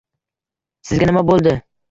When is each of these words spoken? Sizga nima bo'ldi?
Sizga 0.91 1.11
nima 1.11 1.25
bo'ldi? 1.31 1.57